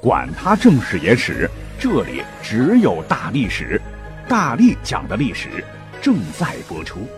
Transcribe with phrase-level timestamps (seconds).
[0.00, 1.48] 管他正史野史。
[1.78, 3.80] 这里只有大历史，
[4.28, 5.48] 大力讲的历史
[6.02, 7.08] 正在播出。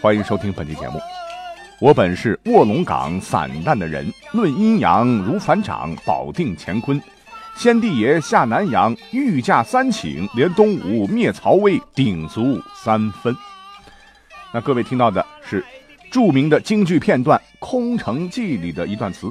[0.00, 0.98] 欢迎收听本期节目。
[1.78, 6.98] 我本是卧龙岗散淡的人，论阴阳如反掌，保定乾坤。
[7.54, 13.36] 先帝爷下南洋，御驾三请，连东吴灭曹魏，鼎足三分。
[14.54, 15.62] 那各位听到的是
[16.10, 19.28] 著名的京剧片段《空城计》里的一段词。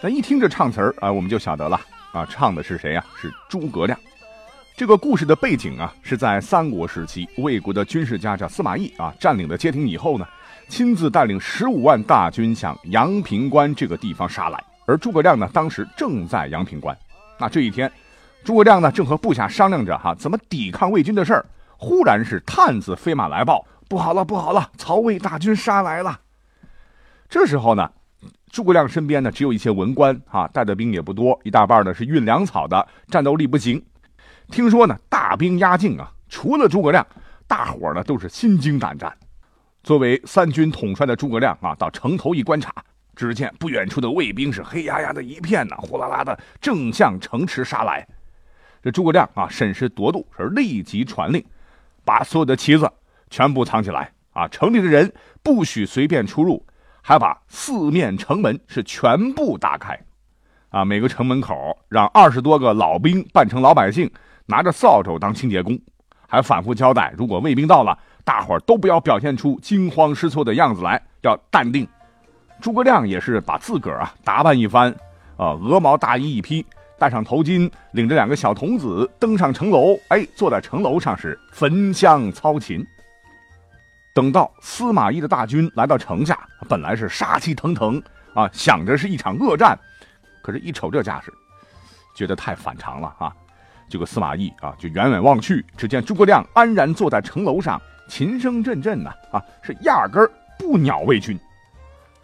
[0.00, 1.80] 那一听这唱词儿啊，我们就晓得了
[2.12, 3.04] 啊，唱的是谁呀？
[3.20, 3.98] 是诸葛亮。
[4.76, 10.26] 这个故事的背景啊，是在三国时期，魏国的军事家叫司马懿啊，占领了街亭以后呢，
[10.66, 14.60] 亲自带领十五万大军向阳平关这个地方杀来。
[14.84, 16.96] 而诸葛亮呢，当时正在阳平关。
[17.38, 17.90] 那这一天，
[18.42, 21.46] 诸葛亮呢，正和部下商量着哈，怎么抵抗魏军的事儿。
[21.78, 26.18] 忽然是探子飞马来报，不好了，不好了，曹魏大军杀来了。
[27.28, 27.88] 这时候呢，
[28.50, 33.80] 诸葛亮身边呢，只有一些文官啊，带的兵也不多，一大半呢是运粮草的，战斗力不行。
[34.50, 37.06] 听说呢，大兵压境啊，除了诸葛亮，
[37.46, 39.12] 大伙儿呢都是心惊胆战。
[39.82, 42.72] 作为三军统帅的诸葛亮啊，到城头一观察，
[43.16, 48.06] 只见不远处的卫兵是黑压压的一片呢，呼啦啦的正向城池杀来。
[48.82, 51.44] 这诸葛亮啊，审时度度，是立即传令，
[52.04, 52.90] 把所有的旗子
[53.30, 56.64] 全部藏起来啊，城里的人不许随便出入，
[57.02, 59.98] 还把四面城门是全部打开，
[60.68, 64.10] 啊，每个城门口让二十多个老兵扮成老百姓。
[64.46, 65.78] 拿着扫帚当清洁工，
[66.28, 71.86] 还反复交代：如果卫兵到了，大伙儿都不要表现出惊慌失措的样子来，要淡定。
[72.60, 74.90] 诸葛亮也是把自个儿啊打扮一番，
[75.36, 76.64] 啊，鹅毛大衣一披，
[76.98, 82.84] 戴上头巾，领着两个小童子登上城楼，哎，坐在城楼上是焚香操琴。
[84.14, 86.38] 等到司马懿的大军来到城下，
[86.68, 88.00] 本来是杀气腾腾
[88.34, 89.76] 啊，想着是一场恶战，
[90.40, 91.32] 可是，一瞅这架势，
[92.14, 93.34] 觉得太反常了啊。
[93.94, 100.28] 这个司马懿啊，就远远望去，只见诸葛亮安然坐在城楼上，琴声阵阵呐，啊，是压根儿
[100.58, 101.38] 不鸟魏军。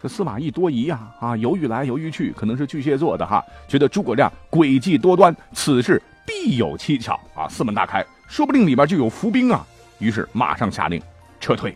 [0.01, 9.65] 这司马懿多疑呀，啊，犹豫来犹豫去，可能是巨蟹座的哈，觉得诸葛亮诡计多端，此事必有蹊跷啊，四门大开，说不定里边就有伏兵啊。
[9.99, 11.01] 于是马上下令
[11.39, 11.73] 撤退。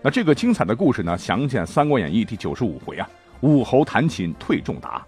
[0.00, 3.10] 那这个精彩的故事呢，详见《三国演义》第九十五回啊，
[3.40, 5.04] 武侯弹琴退仲达。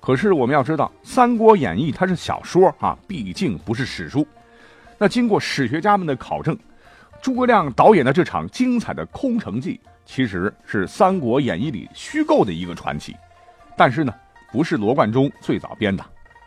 [0.00, 4.26] 可是我们要知道，《三国演义》它是小说啊，毕竟不是史书。
[4.96, 6.58] 那经过史学家们的考证，
[7.22, 13.14] 诸葛亮导演的这场精彩的空城计，其实是《三国演义》里虚构的一个传奇。
[13.76, 14.12] 但是呢，
[14.50, 16.04] 不是罗贯中最早编的，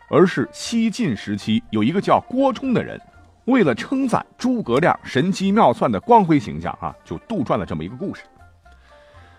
[0.08, 3.00] 而是西晋时期有一个叫郭冲的人，
[3.44, 8.22] 为了称赞诸葛亮神机妙算的光辉形象啊，就杜撰了这么一个故事。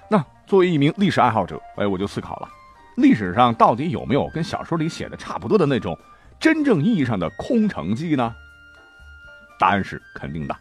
[0.10, 2.50] 那作为一名历史爱好者，哎，我就思考了。
[2.96, 5.98] 历史上到底有没有跟小说里写的差不多的那种
[6.40, 8.34] 真正意义上的空城计呢？
[9.60, 10.56] 答案是肯定的。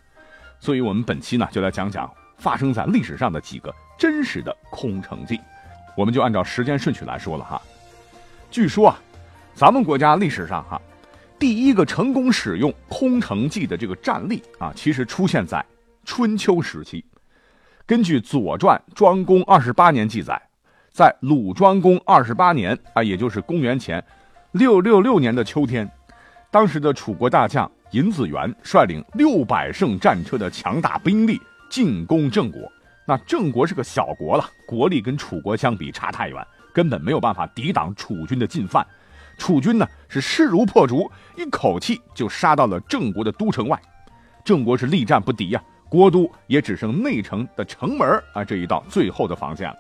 [0.58, 5.40] 所以，我们本期呢就来讲讲发生在历史上的几个真实的空城计。
[5.96, 7.60] 我们就按照时间顺序来说了哈。
[8.50, 8.98] 据说啊，
[9.54, 10.80] 咱们国家历史上哈，
[11.38, 15.64] 第一个成功使用空城计的这个战例啊，其实出现在
[16.04, 17.04] 春秋时期。
[17.86, 20.40] 根据《左传》庄公二十八年记载。
[20.94, 24.00] 在鲁庄公二十八年啊，也就是公元前
[24.52, 25.90] 六六六年的秋天，
[26.52, 31.36] 当时的楚国大将尹子元率领六百乘战车的强大兵力
[31.68, 32.60] 进攻郑国。
[33.08, 38.86] 那郑国是个小国了，国力跟楚国相比差太远，根本没有办法抵挡楚军的进犯。
[39.36, 43.76] 楚军呢是势如破竹，一口气就杀到了郑国的都城外。
[44.44, 49.76] 郑国是力战不敌呀，国都也只剩内城的城门啊这一道最后的防线了。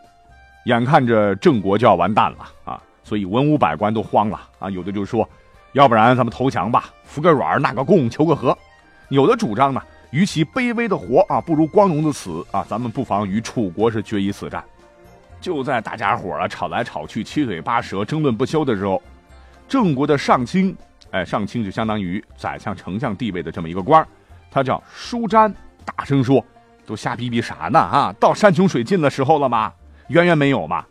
[0.64, 4.70] 眼看着郑国就要完蛋了啊，所以文武百官都慌了啊。
[4.70, 5.28] 有的就说，
[5.72, 8.56] 要不然咱们投降吧，服个软，纳个贡，求个和。
[9.10, 14.64] 有的主张呢，与其卑微的活啊，不如光荣的死啊，咱们不妨与楚国是决一死战。
[15.40, 19.02] 就在大家伙啊吵来吵去、七嘴八舌、争论不休的时候，
[19.68, 20.74] 郑国的上卿，
[21.10, 24.06] 哎，上卿就相当于宰相、丞相地位的这么一个官
[24.50, 26.42] 他叫舒詹，大声说
[26.86, 27.78] ：“都瞎逼逼啥呢？
[27.78, 29.70] 啊，到山穷水尽的时候了吗？
[30.08, 30.84] 远远没有嘛！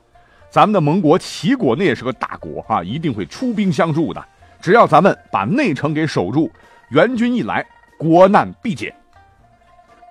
[0.49, 4.23] 咱们的盟国齐国那也是个大国啊，一定会出兵相助的。
[4.61, 6.51] 只要咱们把内城给守住，
[6.89, 7.65] 援军一来。”
[7.95, 8.93] 国难必解，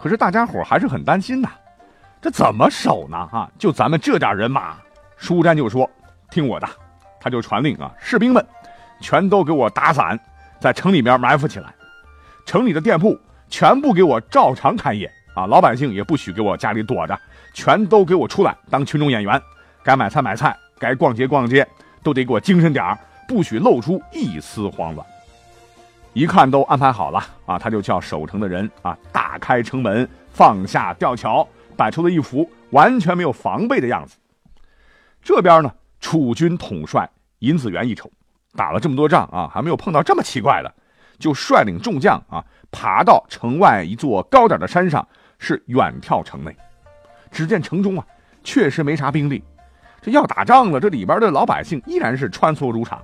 [0.00, 1.50] 可是大家伙还是很担心呐，
[2.22, 3.26] 这怎么守呢？
[3.26, 4.76] 哈，就咱们这点人马，
[5.18, 5.90] 舒詹就说
[6.30, 6.66] ：“听我的。”
[7.20, 8.42] 他就传令啊，士兵们
[8.98, 10.18] 全都给我打伞，
[10.58, 11.74] 在城里面埋伏起来，
[12.46, 13.18] 城里的店铺
[13.50, 17.18] 全部给我照常开业啊，老百姓也不许给我家里躲着，
[17.52, 19.40] 全都给我出来当群众演员，
[19.82, 21.66] 该买菜买菜，该逛街逛街，
[22.02, 25.06] 都得给我精神点不许露出一丝慌乱。
[26.14, 31.46] 一看都安排好了啊，他就叫守城的人啊，打开城门，放下吊桥，
[31.76, 34.16] 摆出了一副完全没有防备的样子。
[35.22, 37.08] 这边呢，楚军统帅
[37.38, 38.10] 尹子元一瞅，
[38.54, 40.74] 打了这么多仗啊，还没有碰到这么奇怪的，
[41.18, 45.06] 就率领众将啊，爬到城外一座高点的山上，
[45.38, 46.54] 是远眺城内。
[47.32, 48.06] 只见城中啊，
[48.44, 49.42] 确实没啥兵力，
[50.00, 53.02] 这要打仗了，这里边的老百姓依然是穿梭如常。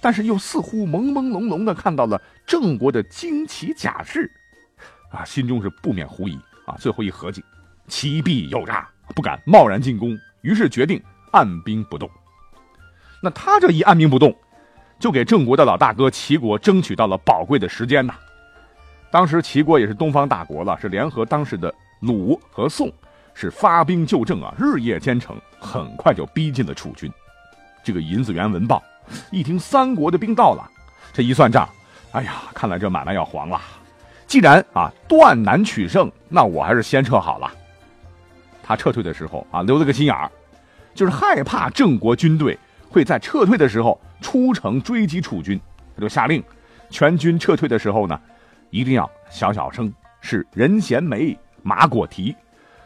[0.00, 4.30] 但是又似乎朦朦胧胧的看到了郑国的旌旗甲士，
[5.10, 6.34] 啊，心中是不免狐疑
[6.66, 6.74] 啊。
[6.78, 7.44] 最后一合计，
[7.86, 11.00] 其必有诈，不敢贸然进攻，于是决定
[11.30, 12.10] 按兵不动。
[13.22, 14.36] 那他这一按兵不动，
[14.98, 18.14] 就给郑国的老大哥齐国争取到了宝贵的时间呐。
[19.10, 22.92] 当时齐国也是东方大国了，是联合当时的鲁和宋，
[23.34, 27.10] 是发兵救郑啊，日夜兼程，很快就逼近了楚军。
[27.82, 28.82] 这个尹子元闻报。
[29.32, 30.70] 一听三国的兵到了，
[31.12, 31.68] 这一算账，
[32.12, 33.60] 哎呀，看来这买卖要黄了。
[34.28, 37.50] 既然啊断难取胜，那我还是先撤好了。
[38.62, 40.30] 他撤退的时候啊，留了个心眼儿，
[40.94, 42.56] 就是害怕郑国军队
[42.88, 45.60] 会在撤退的时候出城追击楚军，
[45.96, 46.42] 他就下令，
[46.88, 48.18] 全军撤退的时候呢，
[48.70, 52.34] 一定要小小声，是人衔枚，马裹蹄，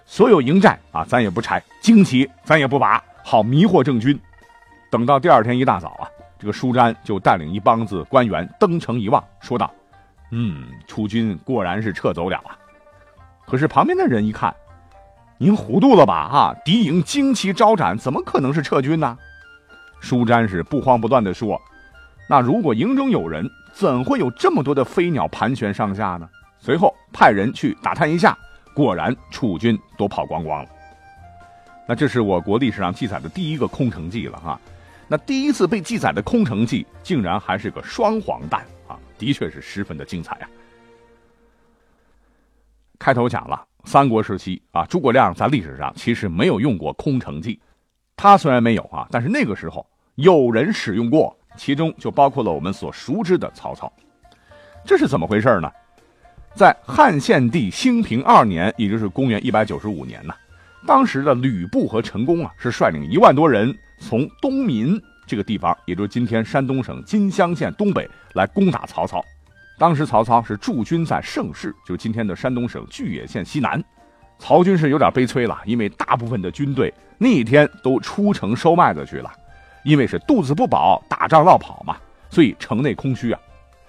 [0.06, 4.18] 所有营寨啊，咱也不拆，旌旗咱也不拔，好迷惑郑军。
[4.88, 6.08] 等到第二天一大早啊，
[6.38, 9.70] 这个舒詹就带领一帮子官员登城一望，说道
[10.30, 12.56] ：“嗯，楚军果然是撤走了啊。”
[13.46, 14.54] 可是旁边的人一看，
[15.38, 16.14] 您糊涂了吧？
[16.14, 19.18] 啊，敌营旌旗招展，怎么可能是撤军呢？
[19.98, 21.60] 舒詹是不慌不乱地说
[22.30, 28.36] ：“那如果营中有人，怎会有这么多的飞鸟盘旋上下呢？”随后派人去打探一下，
[28.76, 30.70] 果然楚军都跑光光了。
[31.88, 34.60] 那这是我国历史上记载的第一个空城计了哈。
[35.08, 38.98] 那第一次被记载的空城计，竟然还是个双黄蛋啊！
[39.16, 40.48] 的确是十分的精彩啊。
[42.98, 47.58] 开头讲了三国时期啊，诸葛亮在历史上其实没有用过空城计，
[48.14, 49.86] 他虽然没有啊，但是那个时候
[50.16, 53.90] 有人使用过，其中就包括了我们所熟知的曹操。
[54.84, 55.72] 这是怎么回事呢？
[56.56, 60.32] 在汉献帝兴平二年，也就是公元一百九十五年呢，
[60.86, 63.76] 当时的吕布和陈宫啊，是率领一万多人。
[63.98, 69.22] 从东民这个地方，也就是今天山东省金乡县东北来攻打曹操。
[69.78, 73.82] 当时曹操是驻军在盛世，就是今天的山东省巨野县西南。
[74.38, 79.30] 曹军是有点悲催了，因为大部分的军队那一天都出城收麦子去了，
[79.84, 81.98] 因为是肚子不饱，打仗落跑嘛，
[82.30, 83.38] 所以城内空虚啊。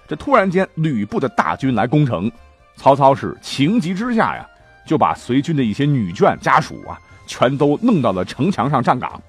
[0.06, 2.30] 这突然间吕布的大军来攻城，
[2.78, 4.48] 曹操是情急之下呀，
[4.86, 9.20] 就把随军的一些女眷家属啊，全都弄到了城墙上站岗。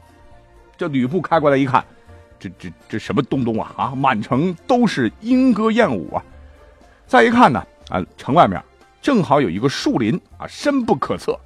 [0.78, 1.84] 这吕布开过来一看，
[2.40, 3.96] 这这这什么东东啊啊！
[3.96, 6.24] 满城都是莺歌燕舞啊！
[7.08, 8.64] 再一看呢，啊，城外面
[9.02, 11.38] 正好有一个树林啊，深不可测。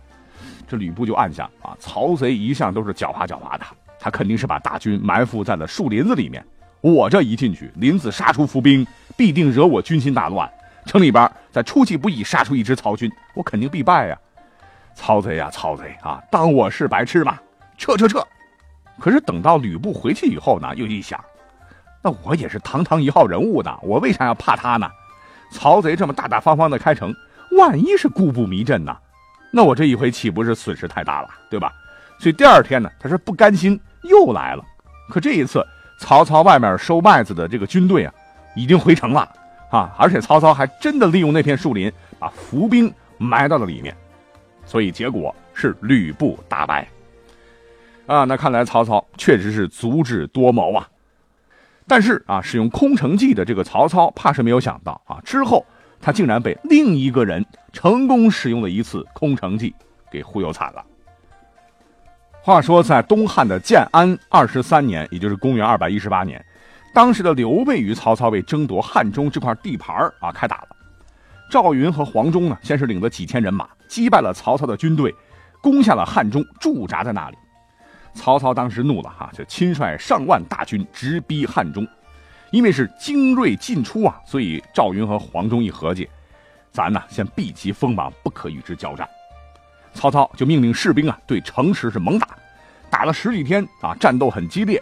[0.68, 3.66] 这吕布就暗想啊，曹贼一向都是狡猾狡猾的，
[3.98, 6.46] 他肯定是把大军埋伏在了树林子里面。
[6.82, 10.52] 我这一进去，林子杀出伏兵，必定惹我军心大乱。
[10.86, 14.18] 城里边再出其不意杀出一支曹军，我肯定必败呀！
[14.96, 17.38] 曹贼呀，曹贼啊，当我是白痴吗？
[17.78, 18.26] 撤撤撤！
[19.00, 21.24] 可是等到吕布回去以后呢，又一想，
[22.02, 24.90] 那我也是堂堂一号人物的，我为啥要怕他呢？
[25.52, 27.14] 曹贼这么大大方方的开城，
[27.58, 28.98] 万一是故布迷阵呢？
[29.52, 31.72] 那我这一回岂不是损失太大了，对吧？
[32.18, 34.64] 所以第二天呢，他是不甘心又来了。
[35.10, 35.64] 可这一次，
[36.00, 38.14] 曹操外面收麦子的这个军队啊，
[38.56, 39.28] 已经回城了
[39.74, 43.96] 啊，而且曹操还真的利用那片树林，把伏兵埋到了里面，
[44.68, 46.88] 所以结果是吕布大败。
[48.06, 50.88] 啊，那看来曹操确实是足智多谋啊。
[51.88, 55.66] 但是啊，使用空城计的这个曹操，怕是没有想到啊，之后
[56.00, 59.74] 他竟然被另一个人成功使用了一次空城计，
[60.12, 60.86] 给忽悠惨了。
[62.44, 66.46] 话说，在东汉的建安二十三年，也就是公元二百一十八年，
[66.94, 70.68] 当时的刘备与曹操为争夺汉中这块地盘啊开打了。
[71.50, 75.14] 赵云和黄忠呢，先是领了几千人马，击败了曹操的军队，
[75.60, 77.38] 攻下了汉中，驻扎在那里。
[78.14, 81.86] 曹操当时怒了哈，就亲率上万大军直逼汉中。
[82.52, 86.08] 因为是精锐尽出啊，所以赵云和黄忠一合计，
[86.72, 89.10] 咱呢先避其锋芒，不可与之交战。
[89.96, 92.30] 曹操就命令士兵啊对城池是猛打，
[92.92, 94.80] 打了十几天啊，战斗很激烈。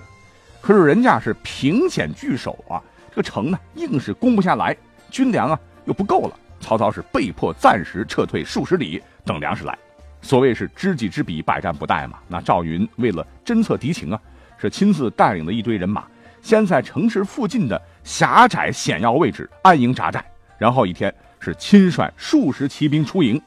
[0.61, 4.77] 可是人家是凭险据守啊，这个城呢硬是攻不下来，
[5.09, 6.35] 军粮啊又不够了。
[6.59, 9.77] 曹操是被迫暂时撤退数十里等粮食来。
[10.21, 12.19] 所谓是知己知彼，百战不殆嘛。
[12.27, 14.21] 那赵云为了侦测敌情啊，
[14.59, 16.05] 是亲自带领了一堆人马，
[16.43, 20.23] 先在城池附近的狭窄险要位置安营扎寨，
[20.59, 23.41] 然后一天是亲率数十骑兵出营。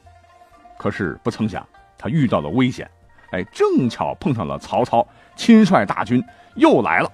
[0.77, 1.65] 可是不曾想，
[1.97, 2.85] 他遇到了危险，
[3.31, 5.07] 哎，正巧碰上了曹操
[5.37, 6.21] 亲率大军
[6.55, 7.11] 又来了。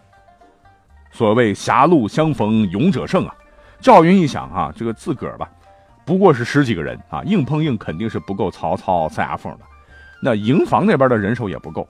[1.11, 3.35] 所谓狭路相逢勇者胜啊！
[3.79, 5.49] 赵云一想啊，这个自个儿吧。
[6.05, 9.59] 不过是十几个人啊，硬碰硬肯定是不够曹操塞牙缝的。
[10.23, 11.87] 那营房那边的人手也不够，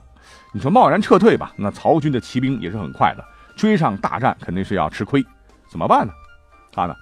[0.52, 3.24] 你说贸然撤退吧，那曹军的骑兵也是很快的，
[3.56, 5.24] 追上大战肯定是要吃亏。
[5.68, 6.12] 怎么办呢？
[6.72, 6.94] 他呢，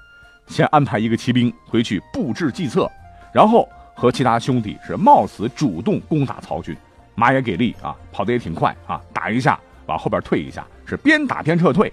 [0.47, 2.90] 先安排一个骑兵回去布置计策，
[3.33, 6.76] 然后和其他兄弟是冒死主动攻打曹军，
[7.14, 9.59] 马也给力啊，跑得也挺快啊，打一下
[9.90, 11.92] 往后边退一下，是边打边撤退。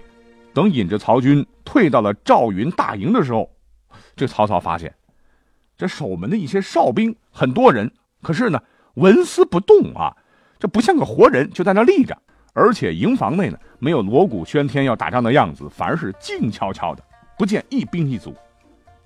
[0.54, 3.50] 等引着曹军退到了赵云大营的时候，
[4.14, 4.94] 这曹操发现。
[5.76, 7.90] 这守门的一些哨兵很多人，
[8.22, 8.60] 可是呢
[8.94, 10.16] 纹丝不动啊，
[10.60, 12.16] 这不像个活人，就在那立着。
[12.52, 17.02] 而且营房内呢没有锣鼓喧天要打仗的样子，反而是静悄悄的，
[17.36, 18.32] 不见一兵一卒。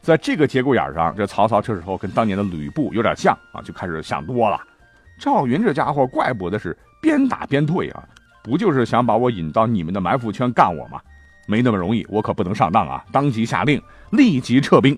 [0.00, 4.60] 在这个节骨眼上，这曹操这时候跟当年的吕布有点像啊，就开始想多了。
[5.18, 8.08] 赵云这家伙怪不得是边打边退啊，
[8.42, 11.00] 不就是想把我引到你们的埋伏圈干我吗？
[11.46, 13.04] 没那么容易，我可不能上当啊！
[13.10, 14.96] 当即下令立即撤兵。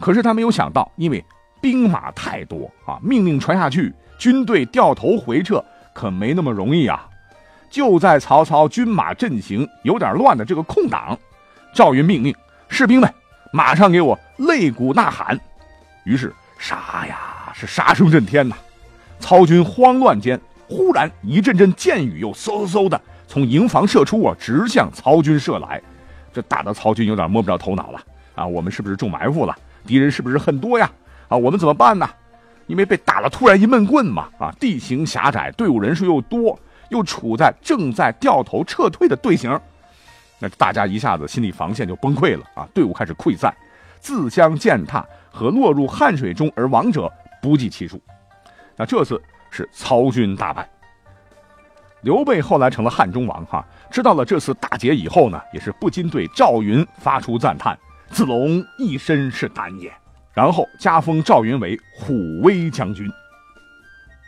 [0.00, 1.22] 可是他没有想到，因为
[1.60, 5.62] 兵马太多啊，命令传下去，军队掉头回撤
[5.94, 7.06] 可没那么容易啊！
[7.70, 11.18] 就在曹操军马阵型有点乱的这个空档，
[11.74, 12.34] 赵云命令
[12.68, 13.12] 士兵们
[13.52, 15.38] 马上给我擂鼓呐喊。
[16.04, 18.56] 于是杀呀，是杀声震天呐！
[19.20, 20.40] 曹军慌乱间，
[20.74, 25.80] 忽然一阵阵箭雨又嗖嗖的从营房射出啊，直向曹军射来。
[26.32, 28.00] 这打得曹军有点摸不着头脑了
[28.34, 28.44] 啊！
[28.44, 29.56] 我们是不是中埋伏了？
[29.86, 30.90] 敌人是不是很多呀？
[31.28, 32.08] 啊，我们怎么办呢？
[32.66, 34.28] 因为被打了，突然一闷棍嘛！
[34.36, 39.56] 啊，地形狭窄，队伍人数又多，又处在正在掉头撤退的队形，
[40.40, 42.66] 那大家一下子心理防线就崩溃了啊！
[42.74, 43.54] 队伍开始溃散，
[44.00, 47.08] 自相践踏和落入汉水中而亡者
[47.40, 48.02] 不计其数。
[48.76, 49.22] 那这次
[49.56, 50.68] 是曹军大败。
[52.02, 57.78] 刘备后来成了汉中王，哈，知道了这次大捷以后呢，也是不禁对赵云发出赞叹。
[58.10, 59.92] 子龙一身是胆也，
[60.32, 63.08] 然后加封赵云为虎威将军。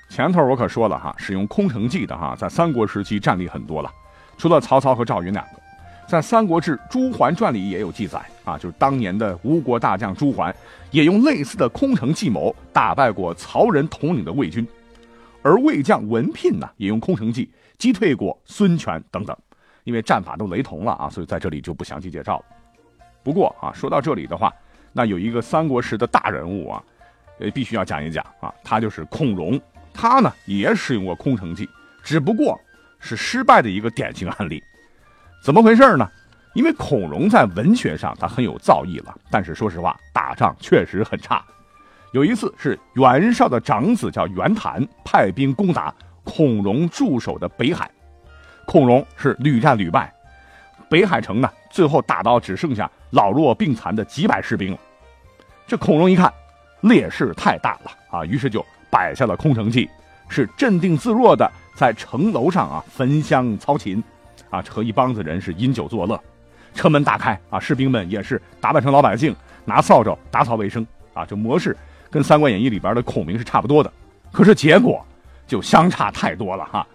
[0.09, 3.91] 前头我可说了哈，使用空城计的哈，在三国时期战力很多了。
[4.39, 5.61] 除了曹操和赵云两个，
[6.07, 10.55] 在《三国志·朱桓传》里也有记载啊，就是当年的吴国大将朱桓
[10.93, 14.67] 也用类似的空城计谋打败过曹仁统领的魏军，
[15.47, 17.49] 而魏将文聘呢，也用空城计
[17.79, 19.37] 击退过孙权等等。
[19.85, 22.45] 因为战法都雷同了啊，所以在这里就不详细介绍了。
[23.23, 24.53] 不过啊，说到这里的话，
[24.93, 26.83] 那有一个三国时的大人物啊，
[27.39, 29.61] 呃，必须要讲一讲啊，他就是孔融。
[29.95, 31.69] 他呢也使用过空城计，
[32.03, 32.61] 只不过
[32.99, 34.61] 是失败的一个典型案例。
[35.45, 36.11] 怎么回事呢？
[36.55, 41.45] 因为孔融在文学上他很有造诣了，但是说实话，打仗确实很差。
[42.17, 45.95] 有一次是袁绍的长子叫袁谭派兵攻打
[46.25, 47.91] 孔融驻守的北海，
[48.65, 50.11] 孔融是屡战屡败，
[50.89, 52.91] 北海城呢最后打到只剩下。
[53.11, 54.79] 老弱病残的几百士兵了，
[55.67, 56.33] 这孔融一看
[56.81, 59.89] 劣势太大了啊，于是就摆下了空城计，
[60.29, 64.03] 是镇定自若的在城楼上啊焚香操琴，
[64.49, 66.19] 啊和一帮子人是饮酒作乐，
[66.75, 71.77] 车门打开啊，士兵们也是打扮成老百姓，拿扫帚打扫卫生啊，这模式
[72.11, 73.93] 跟《三国演义》里边的孔明是差不多的，
[74.33, 75.05] 可是结果
[75.47, 76.87] 就相差太多了哈，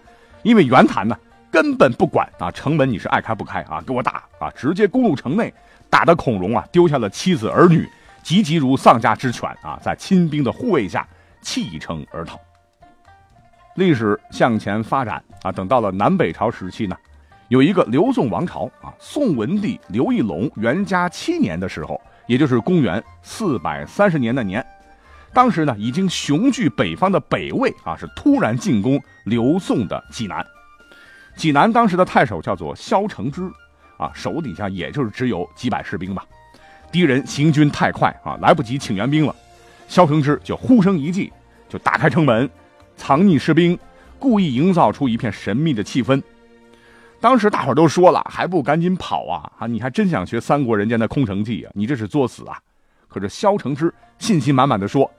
[0.42, 1.16] 因为袁谭呢
[1.50, 5.52] 根本不管啊，城门你是爱开不开啊，给我打啊，直接攻入城内。
[5.90, 7.86] 打得孔融啊丢下了妻子儿女，
[8.22, 11.06] 急急如丧家之犬啊，在亲兵的护卫下
[11.42, 12.40] 弃城而逃。
[13.74, 16.96] 历史向前发展啊，等到了南北朝时期呢，
[17.48, 24.64] 有一个刘宋王朝啊，宋文帝刘义隆元嘉七年的时候，也就是公元四百三十年那年，
[25.32, 30.46] 当时呢已经雄踞北方的北魏啊，是突然进攻刘宋的济南。
[31.36, 33.50] 济南当时的太守叫做萧承之，
[33.96, 36.24] 啊，手底下也就是只有几百士兵吧。
[36.90, 39.34] 敌人行军太快啊，来不及请援兵了。
[39.88, 41.32] 萧承之就呼声一记，
[41.68, 42.48] 就打开城门，
[42.96, 43.78] 藏匿士兵，
[44.18, 46.22] 故意营造出一片神秘的气氛。
[47.18, 49.52] 当时大伙都说了，还不赶紧跑啊！
[49.58, 51.72] 啊，你还真想学三国人家的空城计啊？
[51.74, 52.58] 你这是作死啊！
[53.08, 55.10] 可是萧承之信心满满的说：“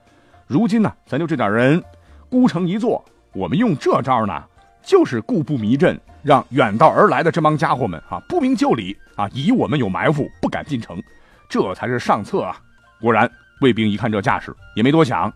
[0.48, 1.84] 如今呢，咱就这点人，
[2.30, 4.44] 孤城一座，我们用这招呢，
[4.82, 11.02] 就是故布迷阵，让远道而来的这帮家伙们啊，不明就里啊，以我们有埋伏，不敢进城。”
[11.50, 12.60] 这才是上策啊！
[13.00, 13.30] 果然，
[13.62, 15.32] 卫兵一看这架势，也没多想，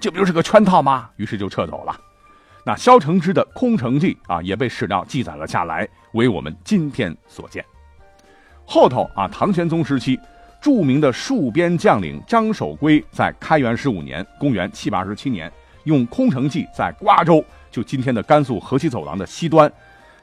[0.00, 1.08] 这不就是个圈套吗？
[1.14, 1.96] 于是就撤走了。
[2.66, 7.64] 那萧承之的空城计啊，也被史料记载了下来，为我们今天所见。
[8.64, 10.18] 后头啊，唐玄宗时期，
[10.60, 15.50] 著名的戍边将领张守珪在开元十五年（公元七百二十七年）
[15.84, 19.72] 用空城计在瓜州，就今天的甘肃河西走廊的西端，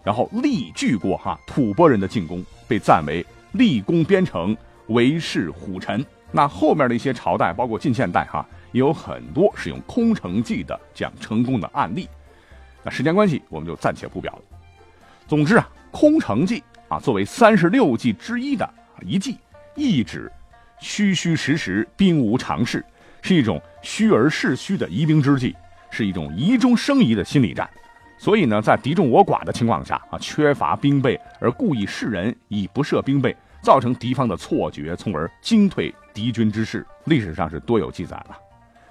[0.04, 4.56] 然后力拒过哈吐蕃人的进攻，被赞为立功边城。
[4.88, 12.08] 为是虎臣，那后面的一些朝代，包括近现代哈，也有很多使用空城计的这样成功的案例。
[12.84, 14.42] 那时间关系，我们就暂且不表了。
[15.28, 18.66] 总之啊，空城计啊，作为三十六计之一的
[19.02, 19.38] 一计，
[19.78, 20.30] 意指
[20.82, 22.84] 虚虚实实、兵无常势，
[23.22, 25.56] 是一种虚而势虚的疑兵之计，
[25.90, 27.70] 是一种疑中生疑的心理战。
[28.18, 33.34] 所以呢，在敌众我寡的情况下啊，缺乏兵备而故意示人以不设兵备。
[33.64, 38.38] 造成敌方的错觉，从而惊退敌军之势，历史上是多有记载了。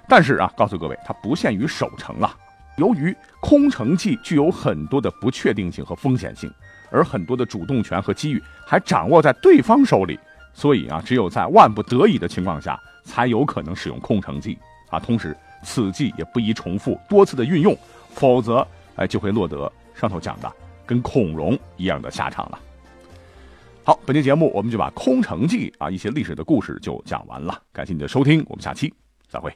[0.09, 2.37] 但是啊，告诉各位，它不限于守城啊。
[2.76, 6.52] 由于空城计具有很多的不确定性和风险性，
[6.90, 10.19] 而很多的主动权和机遇还掌握在对方手里，
[10.56, 14.56] 所以啊，只有在万不得已的情况下，才有可能使用空城计
[14.88, 14.98] 啊。
[14.98, 17.76] 同时，此计也不宜重复多次的运用，
[18.14, 20.50] 否则哎，就会落得上头讲的
[20.86, 22.58] 跟孔融一样的下场了。
[23.84, 28.92] 好，本期节目我们就把空城计啊一些历史的故事就讲完了，感谢你的收听，我们下期
[29.28, 29.52] 再会。